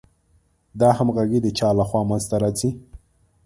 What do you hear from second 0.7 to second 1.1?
دا